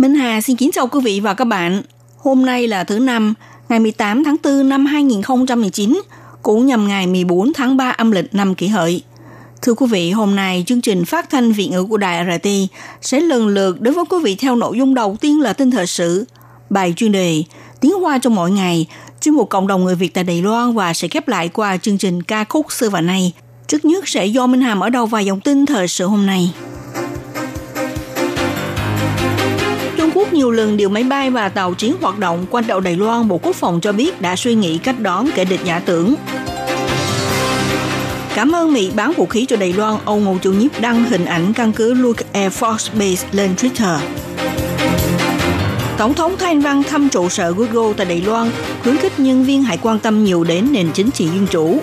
[0.00, 1.82] Minh Hà xin kính chào quý vị và các bạn.
[2.18, 3.34] Hôm nay là thứ năm,
[3.68, 6.00] ngày 18 tháng 4 năm 2019,
[6.42, 9.02] cũng nhằm ngày 14 tháng 3 âm lịch năm kỷ hợi.
[9.62, 12.48] Thưa quý vị, hôm nay chương trình phát thanh Việt ngữ của Đài RT
[13.02, 15.86] sẽ lần lượt đến với quý vị theo nội dung đầu tiên là tin thời
[15.86, 16.24] sự,
[16.70, 17.42] bài chuyên đề,
[17.80, 18.86] tiếng hoa trong mỗi ngày,
[19.20, 21.98] chuyên mục cộng đồng người Việt tại Đài Loan và sẽ khép lại qua chương
[21.98, 23.32] trình ca khúc xưa và nay.
[23.66, 26.52] Trước nhất sẽ do Minh Hàm ở đầu vài dòng tin thời sự hôm nay.
[30.30, 33.28] Rất nhiều lần điều máy bay và tàu chiến hoạt động quanh đảo Đài Loan,
[33.28, 36.14] Bộ Quốc phòng cho biết đã suy nghĩ cách đón kẻ địch giả tưởng.
[38.34, 41.24] Cảm ơn Mỹ bán vũ khí cho Đài Loan, ông Ngô Chu Nhiếp đăng hình
[41.24, 43.98] ảnh căn cứ Luke Air Force Base lên Twitter.
[45.98, 48.50] Tổng thống Thanh Văn thăm trụ sở Google tại Đài Loan,
[48.82, 51.80] khuyến khích nhân viên hãy quan tâm nhiều đến nền chính trị dân chủ.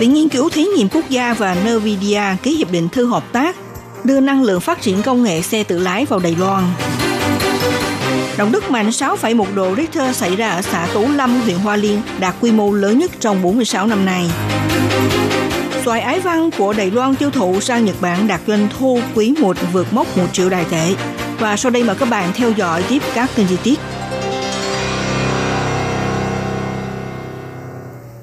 [0.00, 3.56] Viện Nghiên cứu Thí nghiệm Quốc gia và Nvidia ký hiệp định thư hợp tác
[4.04, 6.64] đưa năng lượng phát triển công nghệ xe tự lái vào Đài Loan.
[8.38, 12.02] Động đất mạnh 6,1 độ Richter xảy ra ở xã Tú Lâm, huyện Hoa Liên,
[12.20, 14.30] đạt quy mô lớn nhất trong 46 năm nay.
[15.84, 19.34] Xoài ái văn của Đài Loan tiêu thụ sang Nhật Bản đạt doanh thu quý
[19.40, 20.94] 1 vượt mốc 1 triệu đài tệ.
[21.38, 23.78] Và sau đây mời các bạn theo dõi tiếp các tin chi tiết.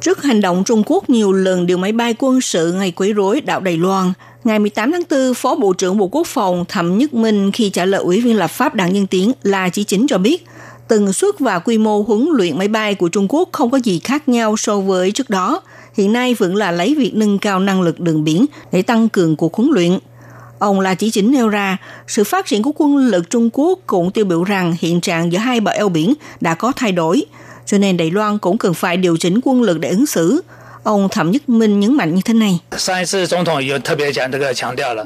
[0.02, 3.42] Trước hành động Trung Quốc nhiều lần điều máy bay quân sự ngày quấy rối
[3.42, 4.14] đảo Đài Loan,
[4.48, 7.86] ngày 18 tháng 4, Phó Bộ trưởng Bộ Quốc phòng Thẩm Nhất Minh khi trả
[7.86, 10.46] lời Ủy viên lập pháp Đảng Nhân Tiến là chỉ chính cho biết,
[10.88, 14.00] tần suất và quy mô huấn luyện máy bay của Trung Quốc không có gì
[14.00, 15.62] khác nhau so với trước đó.
[15.98, 19.36] Hiện nay vẫn là lấy việc nâng cao năng lực đường biển để tăng cường
[19.36, 20.00] cuộc huấn luyện.
[20.60, 21.78] Ông là chỉ chính nêu ra,
[22.08, 25.40] sự phát triển của quân lực Trung Quốc cũng tiêu biểu rằng hiện trạng giữa
[25.40, 27.26] hai bờ eo biển đã có thay đổi,
[27.66, 30.42] cho nên Đài Loan cũng cần phải điều chỉnh quân lực để ứng xử.
[30.88, 32.60] Ông Thẩm Nhất Minh nhấn mạnh như thế này.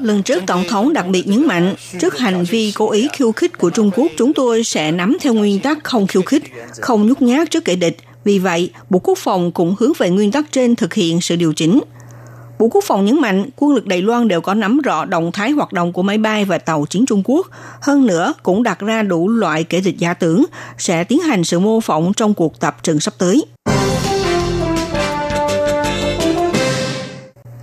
[0.00, 3.58] Lần trước Tổng thống đặc biệt nhấn mạnh, trước hành vi cố ý khiêu khích
[3.58, 6.42] của Trung Quốc, chúng tôi sẽ nắm theo nguyên tắc không khiêu khích,
[6.80, 7.96] không nhút nhát trước kẻ địch.
[8.24, 11.52] Vì vậy, Bộ Quốc phòng cũng hướng về nguyên tắc trên thực hiện sự điều
[11.52, 11.80] chỉnh.
[12.58, 15.50] Bộ Quốc phòng nhấn mạnh quân lực Đài Loan đều có nắm rõ động thái
[15.50, 17.46] hoạt động của máy bay và tàu chiến Trung Quốc.
[17.80, 20.44] Hơn nữa, cũng đặt ra đủ loại kẻ địch giả tưởng
[20.78, 23.44] sẽ tiến hành sự mô phỏng trong cuộc tập trận sắp tới.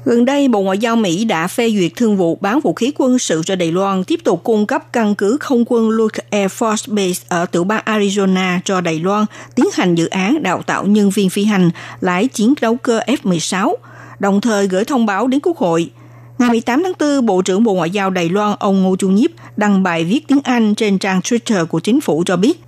[0.10, 3.20] Gần đây, Bộ Ngoại giao Mỹ đã phê duyệt thương vụ bán vũ khí quân
[3.20, 6.96] sự cho Đài Loan tiếp tục cung cấp căn cứ không quân Luke Air Force
[6.96, 9.26] Base ở tiểu bang Arizona cho Đài Loan
[9.56, 11.70] tiến hành dự án đào tạo nhân viên phi hành
[12.02, 13.74] lái chiến đấu cơ F-16,
[14.20, 15.90] đồng thời gửi thông báo đến Quốc hội.
[16.38, 19.30] Ngày 18 tháng 4, Bộ trưởng Bộ Ngoại giao Đài Loan ông Ngô Chu Nhiếp
[19.58, 22.62] đăng bài viết tiếng Anh trên trang Twitter của chính phủ cho biết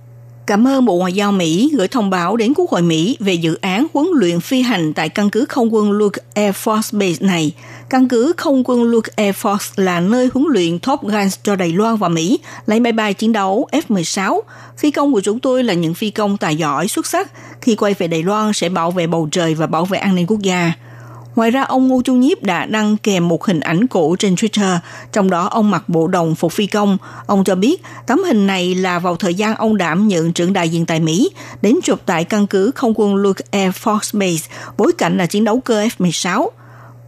[0.46, 3.54] Cảm ơn Bộ Ngoại giao Mỹ gửi thông báo đến Quốc hội Mỹ về dự
[3.54, 7.52] án huấn luyện phi hành tại căn cứ không quân Luke Air Force Base này.
[7.90, 11.72] Căn cứ không quân Luke Air Force là nơi huấn luyện Top Guns cho Đài
[11.72, 14.40] Loan và Mỹ, lấy máy bay chiến đấu F-16.
[14.78, 17.30] Phi công của chúng tôi là những phi công tài giỏi, xuất sắc.
[17.60, 20.26] Khi quay về Đài Loan sẽ bảo vệ bầu trời và bảo vệ an ninh
[20.26, 20.72] quốc gia.
[21.36, 24.78] Ngoài ra, ông Ngô Chu Nhiếp đã đăng kèm một hình ảnh cũ trên Twitter,
[25.12, 26.98] trong đó ông mặc bộ đồng phục phi công.
[27.26, 30.68] Ông cho biết tấm hình này là vào thời gian ông đảm nhận trưởng đại
[30.68, 31.30] diện tại Mỹ,
[31.62, 35.44] đến chụp tại căn cứ không quân Luke Air Force Base, bối cảnh là chiến
[35.44, 36.48] đấu cơ F-16.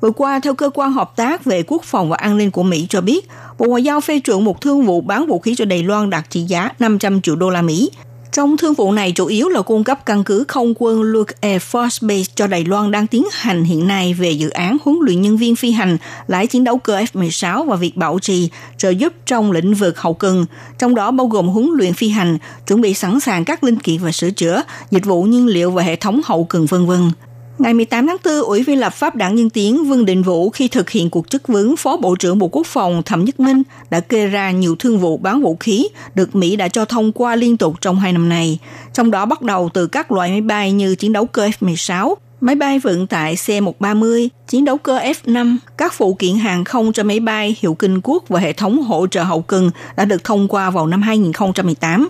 [0.01, 2.87] Vừa qua, theo cơ quan hợp tác về quốc phòng và an ninh của Mỹ
[2.89, 5.83] cho biết, Bộ Ngoại giao phê chuẩn một thương vụ bán vũ khí cho Đài
[5.83, 7.91] Loan đạt trị giá 500 triệu đô la Mỹ.
[8.35, 11.63] Trong thương vụ này chủ yếu là cung cấp căn cứ không quân Luke Air
[11.63, 15.23] Force Base cho Đài Loan đang tiến hành hiện nay về dự án huấn luyện
[15.23, 19.13] nhân viên phi hành, lái chiến đấu cơ F-16 và việc bảo trì, trợ giúp
[19.27, 20.47] trong lĩnh vực hậu cần,
[20.79, 23.99] trong đó bao gồm huấn luyện phi hành, chuẩn bị sẵn sàng các linh kiện
[23.99, 27.11] và sửa chữa, dịch vụ nhiên liệu và hệ thống hậu cần vân vân.
[27.59, 30.69] Ngày 18 tháng 4, Ủy viên lập pháp đảng Nhân Tiến Vương Định Vũ khi
[30.69, 34.01] thực hiện cuộc chức vấn Phó Bộ trưởng Bộ Quốc phòng Thẩm Nhất Minh đã
[34.01, 37.57] kê ra nhiều thương vụ bán vũ khí được Mỹ đã cho thông qua liên
[37.57, 38.59] tục trong hai năm này,
[38.93, 42.55] trong đó bắt đầu từ các loại máy bay như chiến đấu cơ F-16, máy
[42.55, 47.21] bay vận tải C-130, chiến đấu cơ F-5, các phụ kiện hàng không cho máy
[47.21, 50.71] bay hiệu kinh quốc và hệ thống hỗ trợ hậu cần đã được thông qua
[50.71, 52.09] vào năm 2018.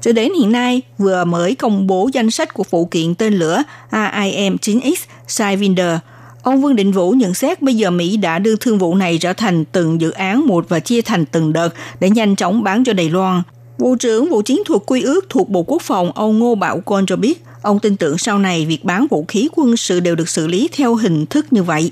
[0.00, 3.62] Cho đến hiện nay, vừa mới công bố danh sách của phụ kiện tên lửa
[3.90, 4.94] AIM-9X
[5.28, 5.98] Sidewinder.
[6.42, 9.32] Ông Vương Định Vũ nhận xét bây giờ Mỹ đã đưa thương vụ này trở
[9.32, 11.68] thành từng dự án một và chia thành từng đợt
[12.00, 13.42] để nhanh chóng bán cho Đài Loan.
[13.78, 17.06] Bộ trưởng vụ chiến thuật quy ước thuộc Bộ Quốc phòng ông Ngô Bảo Côn
[17.06, 20.28] cho biết, ông tin tưởng sau này việc bán vũ khí quân sự đều được
[20.28, 21.90] xử lý theo hình thức như vậy.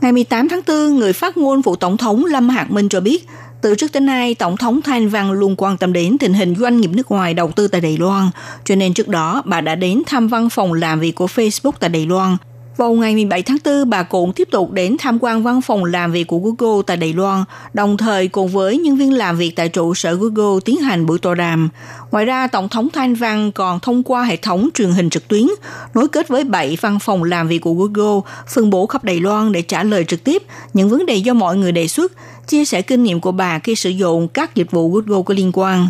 [0.00, 3.26] Ngày 18 tháng 4, người phát ngôn vụ Tổng thống Lâm Hạc Minh cho biết,
[3.62, 6.80] từ trước đến nay, Tổng thống Thanh Văn luôn quan tâm đến tình hình doanh
[6.80, 8.30] nghiệp nước ngoài đầu tư tại Đài Loan,
[8.64, 11.90] cho nên trước đó bà đã đến thăm văn phòng làm việc của Facebook tại
[11.90, 12.36] Đài Loan
[12.80, 16.12] vào ngày 17 tháng 4, bà cũng tiếp tục đến tham quan văn phòng làm
[16.12, 17.44] việc của Google tại Đài Loan,
[17.74, 21.18] đồng thời cùng với nhân viên làm việc tại trụ sở Google tiến hành buổi
[21.18, 21.68] tọa đàm.
[22.10, 25.46] Ngoài ra, Tổng thống Thanh Văn còn thông qua hệ thống truyền hình trực tuyến,
[25.94, 28.20] nối kết với 7 văn phòng làm việc của Google,
[28.54, 30.42] phân bố khắp Đài Loan để trả lời trực tiếp
[30.74, 32.12] những vấn đề do mọi người đề xuất,
[32.46, 35.50] chia sẻ kinh nghiệm của bà khi sử dụng các dịch vụ Google có liên
[35.54, 35.88] quan.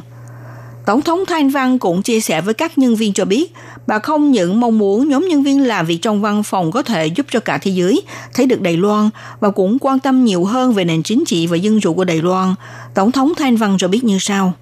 [0.86, 3.52] Tổng thống Thanh Văn cũng chia sẻ với các nhân viên cho biết,
[3.86, 7.06] bà không những mong muốn nhóm nhân viên làm việc trong văn phòng có thể
[7.06, 8.02] giúp cho cả thế giới
[8.34, 9.10] thấy được Đài Loan
[9.40, 12.22] và cũng quan tâm nhiều hơn về nền chính trị và dân chủ của Đài
[12.22, 12.54] Loan.
[12.94, 14.54] Tổng thống Thanh Văn cho biết như sau.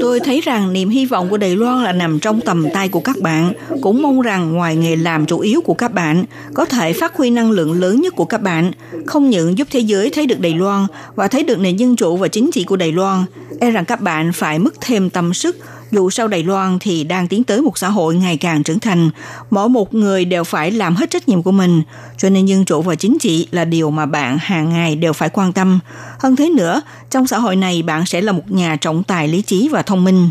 [0.00, 3.00] Tôi thấy rằng niềm hy vọng của Đài Loan là nằm trong tầm tay của
[3.00, 3.52] các bạn.
[3.80, 6.24] Cũng mong rằng ngoài nghề làm chủ yếu của các bạn,
[6.54, 8.72] có thể phát huy năng lượng lớn nhất của các bạn,
[9.06, 12.16] không những giúp thế giới thấy được Đài Loan và thấy được nền dân chủ
[12.16, 13.24] và chính trị của Đài Loan.
[13.60, 15.56] E rằng các bạn phải mất thêm tâm sức,
[15.90, 19.10] dù sau Đài Loan thì đang tiến tới một xã hội ngày càng trưởng thành,
[19.50, 21.82] mỗi một người đều phải làm hết trách nhiệm của mình,
[22.18, 25.28] cho nên dân chủ và chính trị là điều mà bạn hàng ngày đều phải
[25.28, 25.78] quan tâm.
[26.18, 29.42] Hơn thế nữa, trong xã hội này bạn sẽ là một nhà trọng tài lý
[29.42, 30.28] trí và thông minh.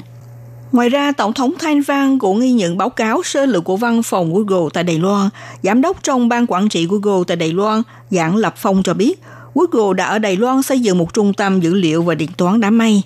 [0.71, 4.03] Ngoài ra, Tổng thống Thanh Văn cũng ghi nhận báo cáo sơ lược của văn
[4.03, 5.29] phòng Google tại Đài Loan.
[5.63, 9.21] Giám đốc trong ban quản trị Google tại Đài Loan, Giảng Lập Phong cho biết,
[9.55, 12.59] Google đã ở Đài Loan xây dựng một trung tâm dữ liệu và điện toán
[12.59, 13.01] đám mây.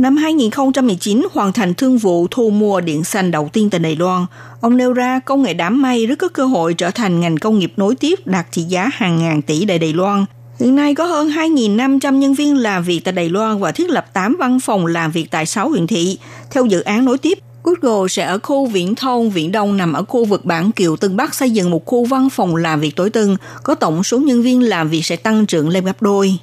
[0.00, 4.26] Năm 2019 hoàn thành thương vụ thu mua điện xanh đầu tiên tại Đài Loan.
[4.60, 7.58] Ông nêu ra công nghệ đám mây rất có cơ hội trở thành ngành công
[7.58, 10.24] nghiệp nối tiếp đạt trị giá hàng ngàn tỷ tại Đài Loan.
[10.60, 14.06] Hiện nay có hơn 2.500 nhân viên làm việc tại Đài Loan và thiết lập
[14.12, 16.18] 8 văn phòng làm việc tại 6 huyện thị.
[16.50, 20.04] Theo dự án nối tiếp, Google sẽ ở khu viễn thông Viễn Đông nằm ở
[20.04, 23.10] khu vực Bản Kiều Tân Bắc xây dựng một khu văn phòng làm việc tối
[23.10, 26.38] tân, có tổng số nhân viên làm việc sẽ tăng trưởng lên gấp đôi.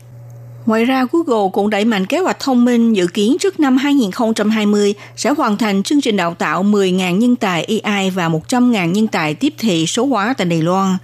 [0.67, 4.93] Ngoài ra, Google cũng đẩy mạnh kế hoạch thông minh dự kiến trước năm 2020
[5.15, 9.33] sẽ hoàn thành chương trình đào tạo 10.000 nhân tài AI và 100.000 nhân tài
[9.33, 10.97] tiếp thị số hóa tại Đài Loan.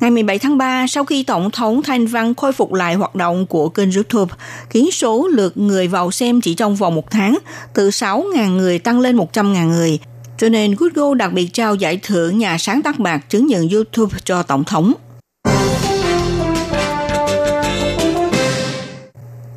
[0.00, 3.46] Ngày 17 tháng 3, sau khi Tổng thống Thanh Văn khôi phục lại hoạt động
[3.46, 4.34] của kênh YouTube,
[4.70, 7.38] khiến số lượt người vào xem chỉ trong vòng một tháng
[7.74, 9.98] từ 6.000 người tăng lên 100.000 người.
[10.38, 14.18] Cho nên Google đặc biệt trao giải thưởng nhà sáng tác bạc chứng nhận YouTube
[14.24, 14.92] cho Tổng thống.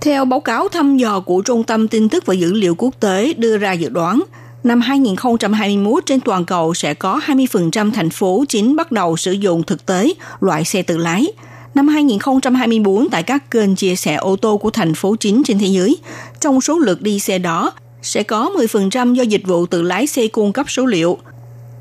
[0.05, 3.33] Theo báo cáo thăm dò của Trung tâm Tin tức và Dữ liệu Quốc tế
[3.33, 4.21] đưa ra dự đoán,
[4.63, 9.63] năm 2021 trên toàn cầu sẽ có 20% thành phố chính bắt đầu sử dụng
[9.63, 11.27] thực tế loại xe tự lái.
[11.75, 15.67] Năm 2024 tại các kênh chia sẻ ô tô của thành phố chính trên thế
[15.67, 15.97] giới,
[16.41, 20.27] trong số lượt đi xe đó sẽ có 10% do dịch vụ tự lái xe
[20.27, 21.17] cung cấp số liệu.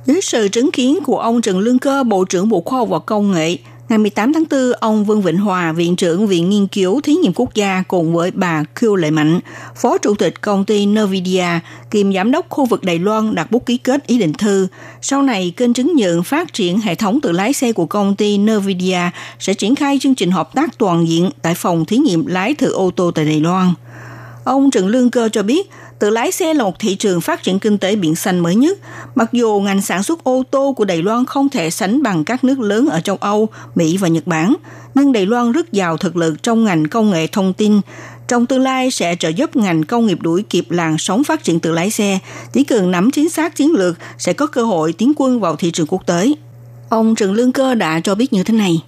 [0.06, 2.98] Dưới sự chứng kiến của ông Trần Lương Cơ, Bộ trưởng Bộ Khoa học và
[2.98, 3.56] Công nghệ,
[3.88, 7.32] Ngày 18 tháng 4, ông Vương Vịnh Hòa, Viện trưởng Viện Nghiên cứu Thí nghiệm
[7.34, 9.40] Quốc gia cùng với bà Khiêu Lệ Mạnh,
[9.76, 11.46] Phó Chủ tịch công ty Nvidia,
[11.90, 14.66] kiêm Giám đốc khu vực Đài Loan đặt bút ký kết ý định thư.
[15.02, 18.38] Sau này, kênh chứng nhận phát triển hệ thống tự lái xe của công ty
[18.38, 19.00] Nvidia
[19.38, 22.72] sẽ triển khai chương trình hợp tác toàn diện tại phòng thí nghiệm lái thử
[22.72, 23.74] ô tô tại Đài Loan.
[24.44, 27.58] Ông Trần Lương Cơ cho biết, tự lái xe là một thị trường phát triển
[27.58, 28.78] kinh tế biển xanh mới nhất.
[29.14, 32.44] Mặc dù ngành sản xuất ô tô của Đài Loan không thể sánh bằng các
[32.44, 34.54] nước lớn ở châu Âu, Mỹ và Nhật Bản,
[34.94, 37.80] nhưng Đài Loan rất giàu thực lực trong ngành công nghệ thông tin.
[38.28, 41.60] Trong tương lai sẽ trợ giúp ngành công nghiệp đuổi kịp làn sóng phát triển
[41.60, 42.18] tự lái xe.
[42.52, 45.70] Chỉ cần nắm chính xác chiến lược sẽ có cơ hội tiến quân vào thị
[45.70, 46.28] trường quốc tế.
[46.88, 48.82] Ông Trần Lương Cơ đã cho biết như thế này.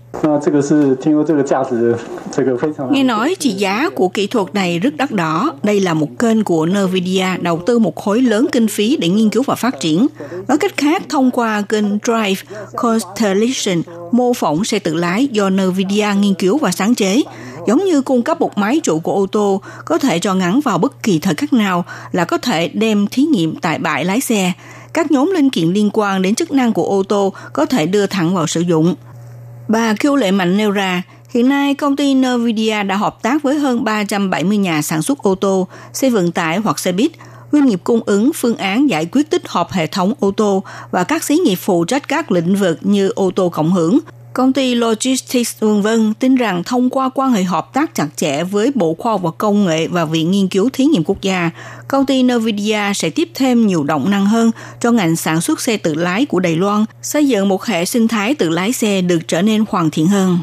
[2.90, 5.52] Nghe nói trị giá của kỹ thuật này rất đắt đỏ.
[5.62, 9.30] Đây là một kênh của Nvidia đầu tư một khối lớn kinh phí để nghiên
[9.30, 10.06] cứu và phát triển.
[10.48, 12.42] Nói cách khác, thông qua kênh Drive
[12.76, 17.22] Constellation mô phỏng xe tự lái do Nvidia nghiên cứu và sáng chế,
[17.66, 20.78] giống như cung cấp một máy chủ của ô tô có thể cho ngắn vào
[20.78, 24.52] bất kỳ thời khắc nào là có thể đem thí nghiệm tại bãi lái xe
[24.92, 28.06] các nhóm linh kiện liên quan đến chức năng của ô tô có thể đưa
[28.06, 28.94] thẳng vào sử dụng.
[29.68, 33.58] Bà Kiêu Lệ Mạnh nêu ra, hiện nay công ty Nvidia đã hợp tác với
[33.58, 37.12] hơn 370 nhà sản xuất ô tô, xe vận tải hoặc xe buýt,
[37.52, 41.04] doanh nghiệp cung ứng phương án giải quyết tích hợp hệ thống ô tô và
[41.04, 43.98] các xí nghiệp phụ trách các lĩnh vực như ô tô cộng hưởng,
[44.36, 48.44] Công ty Logistics Uông Vân tin rằng thông qua quan hệ hợp tác chặt chẽ
[48.44, 51.50] với Bộ Khoa học và Công nghệ và Viện Nghiên cứu Thí nghiệm Quốc gia,
[51.88, 54.50] công ty Nvidia sẽ tiếp thêm nhiều động năng hơn
[54.80, 58.08] cho ngành sản xuất xe tự lái của Đài Loan, xây dựng một hệ sinh
[58.08, 60.38] thái tự lái xe được trở nên hoàn thiện hơn.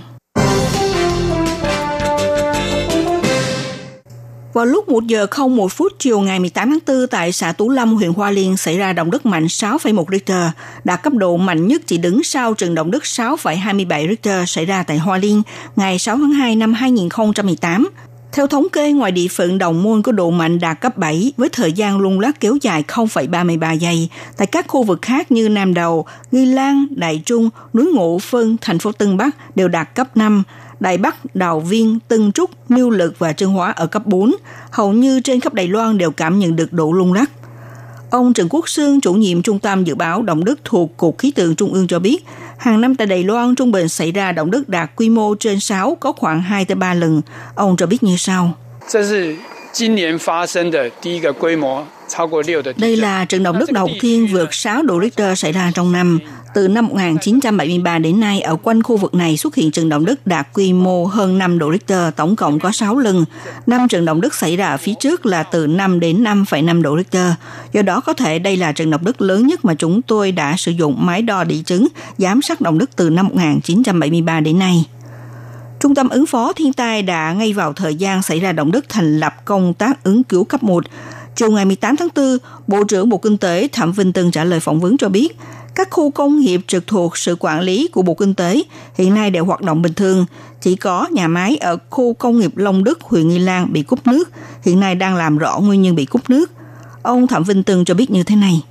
[4.53, 7.93] Vào lúc 1 giờ 01 phút chiều ngày 18 tháng 4 tại xã Tú Lâm,
[7.93, 10.47] huyện Hoa Liên xảy ra động đất mạnh 6,1 Richter,
[10.83, 14.83] đạt cấp độ mạnh nhất chỉ đứng sau trận động đất 6,27 Richter xảy ra
[14.83, 15.41] tại Hoa Liên
[15.75, 17.89] ngày 6 tháng 2 năm 2018.
[18.31, 21.49] Theo thống kê, ngoài địa phận Đồng Môn có độ mạnh đạt cấp 7 với
[21.49, 24.09] thời gian lung lắc kéo dài 0,33 giây.
[24.37, 28.57] Tại các khu vực khác như Nam Đầu, Nghi Lan, Đại Trung, núi Ngộ, Phân,
[28.61, 30.43] thành phố Tân Bắc đều đạt cấp 5.
[30.83, 34.35] Đài Bắc, Đào Viên, Tân Trúc, Miêu Lực và Trân Hóa ở cấp 4.
[34.71, 37.31] Hầu như trên khắp Đài Loan đều cảm nhận được độ lung lắc.
[38.11, 41.31] Ông Trần Quốc Sương, chủ nhiệm Trung tâm Dự báo Động đất thuộc Cục Khí
[41.31, 42.25] tượng Trung ương cho biết,
[42.57, 45.59] hàng năm tại Đài Loan trung bình xảy ra động đất đạt quy mô trên
[45.59, 47.21] 6 có khoảng 2 3 lần.
[47.55, 48.53] Ông cho biết như sau.
[48.87, 49.37] 这是
[52.77, 56.19] đây là trận động đất đầu tiên vượt 6 độ Richter xảy ra trong năm.
[56.53, 60.27] Từ năm 1973 đến nay, ở quanh khu vực này xuất hiện trận động đất
[60.27, 63.25] đạt quy mô hơn 5 độ Richter, tổng cộng có 6 lần.
[63.67, 66.97] Năm trận động đất xảy ra ở phía trước là từ 5 đến 5,5 độ
[66.97, 67.33] Richter.
[67.73, 70.55] Do đó có thể đây là trận động đất lớn nhất mà chúng tôi đã
[70.57, 74.85] sử dụng máy đo địa chấn giám sát động đất từ năm 1973 đến nay.
[75.79, 78.85] Trung tâm ứng phó thiên tai đã ngay vào thời gian xảy ra động đất
[78.89, 80.83] thành lập công tác ứng cứu cấp 1
[81.35, 82.37] Chiều ngày 18 tháng 4,
[82.67, 85.37] Bộ trưởng Bộ Kinh tế Thẩm Vinh Tân trả lời phỏng vấn cho biết,
[85.75, 88.63] các khu công nghiệp trực thuộc sự quản lý của Bộ Kinh tế
[88.95, 90.25] hiện nay đều hoạt động bình thường.
[90.61, 94.07] Chỉ có nhà máy ở khu công nghiệp Long Đức, huyện Nghi Lan bị cúp
[94.07, 94.29] nước,
[94.61, 96.51] hiện nay đang làm rõ nguyên nhân bị cúp nước.
[97.01, 98.61] Ông Thẩm Vinh Tân cho biết như thế này.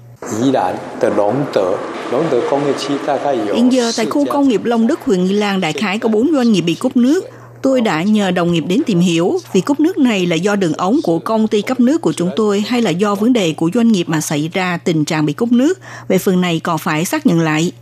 [3.55, 6.33] Hiện giờ tại khu công nghiệp Long Đức, huyện Nghi Lan đại khái có 4
[6.33, 7.25] doanh nghiệp bị cúp nước.
[7.63, 10.73] Tôi đã nhờ đồng nghiệp đến tìm hiểu vì cúp nước này là do đường
[10.73, 13.71] ống của công ty cấp nước của chúng tôi hay là do vấn đề của
[13.75, 15.79] doanh nghiệp mà xảy ra tình trạng bị cúp nước.
[16.09, 17.73] Về phần này còn phải xác nhận lại.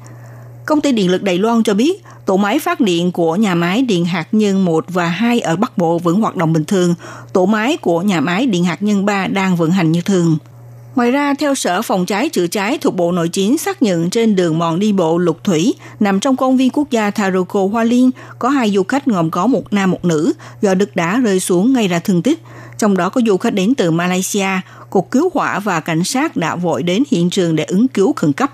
[0.67, 3.83] Công ty Điện lực Đài Loan cho biết, tổ máy phát điện của nhà máy
[3.83, 6.95] điện hạt nhân 1 và 2 ở Bắc Bộ vẫn hoạt động bình thường.
[7.33, 10.39] Tổ máy của nhà máy điện hạt nhân 3 đang vận hành như thường.
[11.00, 14.37] Ngoài ra, theo Sở Phòng cháy chữa cháy thuộc Bộ Nội chính xác nhận trên
[14.37, 18.11] đường mòn đi bộ Lục Thủy, nằm trong công viên quốc gia Taroko Hoa Liên,
[18.38, 21.73] có hai du khách gồm có một nam một nữ do đất đá rơi xuống
[21.73, 22.38] gây ra thương tích.
[22.78, 24.49] Trong đó có du khách đến từ Malaysia,
[24.90, 28.33] Cục Cứu hỏa và Cảnh sát đã vội đến hiện trường để ứng cứu khẩn
[28.33, 28.50] cấp.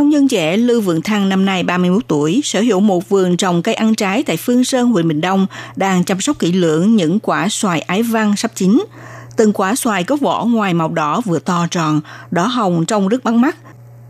[0.00, 3.62] Nông dân trẻ Lưu Vượng Thăng năm nay 31 tuổi, sở hữu một vườn trồng
[3.62, 7.20] cây ăn trái tại Phương Sơn, huyện Bình Đông, đang chăm sóc kỹ lưỡng những
[7.20, 8.84] quả xoài ái văn sắp chín.
[9.36, 13.24] Từng quả xoài có vỏ ngoài màu đỏ vừa to tròn, đỏ hồng trông rất
[13.24, 13.56] bắt mắt.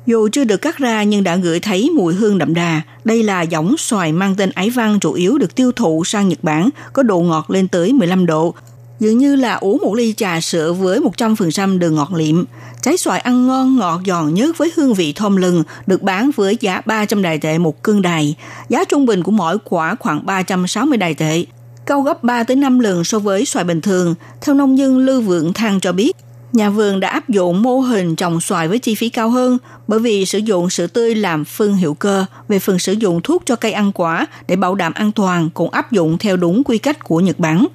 [0.07, 2.83] Dù chưa được cắt ra nhưng đã ngửi thấy mùi hương đậm đà.
[3.05, 6.39] Đây là giống xoài mang tên ái văn chủ yếu được tiêu thụ sang Nhật
[6.43, 8.55] Bản, có độ ngọt lên tới 15 độ,
[9.01, 12.45] dường như là uống một ly trà sữa với 100% đường ngọt liệm.
[12.83, 16.57] Trái xoài ăn ngon, ngọt giòn nhất với hương vị thơm lừng, được bán với
[16.61, 18.35] giá 300 đài tệ một cân đài.
[18.69, 21.45] Giá trung bình của mỗi quả khoảng 360 đài tệ,
[21.87, 24.15] cao gấp 3 tới 5 lần so với xoài bình thường.
[24.41, 26.17] Theo nông dân Lưu Vượng Thăng cho biết,
[26.53, 29.99] nhà vườn đã áp dụng mô hình trồng xoài với chi phí cao hơn bởi
[29.99, 32.25] vì sử dụng sữa tươi làm phân hữu cơ.
[32.49, 35.71] Về phần sử dụng thuốc cho cây ăn quả để bảo đảm an toàn cũng
[35.71, 37.67] áp dụng theo đúng quy cách của Nhật Bản.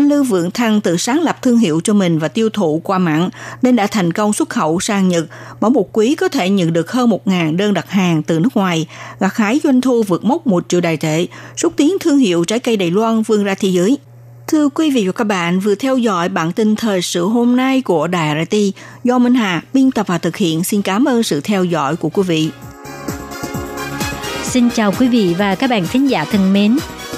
[0.00, 2.98] Anh Lưu Vượng Thăng tự sáng lập thương hiệu cho mình và tiêu thụ qua
[2.98, 3.30] mạng
[3.62, 5.24] nên đã thành công xuất khẩu sang Nhật.
[5.60, 8.86] Mỗi một quý có thể nhận được hơn 1.000 đơn đặt hàng từ nước ngoài,
[9.20, 11.26] gặt hái doanh thu vượt mốc 1 triệu đài tệ,
[11.56, 13.98] xúc tiến thương hiệu trái cây Đài Loan vươn ra thế giới.
[14.46, 17.80] Thưa quý vị và các bạn, vừa theo dõi bản tin thời sự hôm nay
[17.80, 18.56] của Đài RT
[19.04, 20.64] do Minh Hà biên tập và thực hiện.
[20.64, 22.50] Xin cảm ơn sự theo dõi của quý vị.
[24.42, 26.76] Xin chào quý vị và các bạn thính giả thân mến.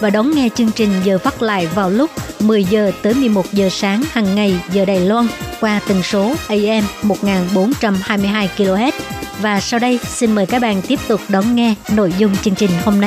[0.00, 2.10] và đón nghe chương trình giờ phát lại vào lúc
[2.40, 5.26] 10 giờ tới 11 giờ sáng hàng ngày giờ Đài Loan
[5.60, 8.92] qua tần số AM 1422 kHz.
[9.40, 12.70] Và sau đây, xin mời các bạn tiếp tục đón nghe nội dung chương trình
[12.84, 13.04] hôm nay.